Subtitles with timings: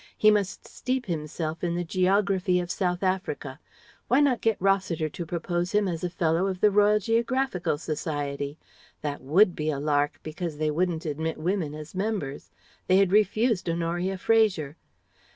[0.17, 3.59] He must steep himself in the geography of South Africa
[4.07, 8.57] Why not get Rossiter to propose him as a fellow of the Royal Geographical Society?
[9.03, 12.49] That would be a lark because they wouldn't admit women as members:
[12.87, 14.75] they had refused Honoria Fraser.